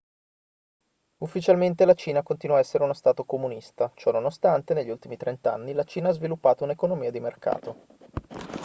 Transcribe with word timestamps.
ufficialmente 1.17 1.85
la 1.85 1.93
cina 1.93 2.23
continua 2.23 2.55
a 2.55 2.59
essere 2.59 2.83
uno 2.83 2.93
stato 2.93 3.23
comunista 3.23 3.91
ciononostante 3.93 4.73
negli 4.73 4.89
ultimi 4.89 5.15
trent'anni 5.15 5.73
la 5.73 5.83
cina 5.83 6.09
ha 6.09 6.13
sviluppato 6.13 6.63
un'economia 6.63 7.11
di 7.11 7.19
mercato 7.19 7.85